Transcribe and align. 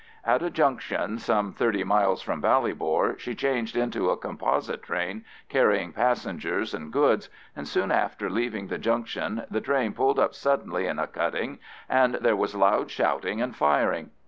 At 0.25 0.41
a 0.41 0.49
junction 0.49 1.19
some 1.19 1.53
thirty 1.53 1.83
miles 1.83 2.23
from 2.23 2.41
Ballybor 2.41 3.19
she 3.19 3.35
changed 3.35 3.77
into 3.77 4.09
a 4.09 4.17
composite 4.17 4.81
train 4.81 5.23
carrying 5.47 5.93
passengers 5.93 6.73
and 6.73 6.91
goods, 6.91 7.29
and 7.55 7.67
soon 7.67 7.91
after 7.91 8.27
leaving 8.27 8.65
the 8.65 8.79
junction 8.79 9.43
the 9.51 9.61
train 9.61 9.93
pulled 9.93 10.17
up 10.17 10.33
suddenly 10.33 10.87
in 10.87 10.97
a 10.97 11.05
cutting, 11.05 11.59
and 11.87 12.15
there 12.15 12.35
was 12.35 12.55
loud 12.55 12.89
shouting 12.89 13.43
and 13.43 13.55
firing. 13.55 14.09